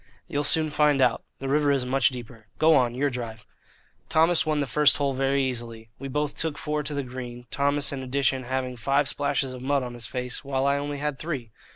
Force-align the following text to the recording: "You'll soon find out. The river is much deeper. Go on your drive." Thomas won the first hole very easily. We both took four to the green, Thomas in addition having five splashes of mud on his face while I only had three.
"You'll 0.27 0.43
soon 0.43 0.71
find 0.71 0.99
out. 0.99 1.23
The 1.37 1.47
river 1.47 1.71
is 1.71 1.85
much 1.85 2.09
deeper. 2.09 2.47
Go 2.57 2.75
on 2.75 2.95
your 2.95 3.11
drive." 3.11 3.45
Thomas 4.09 4.47
won 4.47 4.59
the 4.59 4.65
first 4.65 4.97
hole 4.97 5.13
very 5.13 5.43
easily. 5.43 5.91
We 5.99 6.07
both 6.07 6.35
took 6.35 6.57
four 6.57 6.81
to 6.81 6.95
the 6.95 7.03
green, 7.03 7.45
Thomas 7.51 7.91
in 7.91 8.01
addition 8.01 8.45
having 8.45 8.77
five 8.77 9.07
splashes 9.07 9.53
of 9.53 9.61
mud 9.61 9.83
on 9.83 9.93
his 9.93 10.07
face 10.07 10.43
while 10.43 10.65
I 10.65 10.77
only 10.79 10.97
had 10.97 11.19
three. 11.19 11.51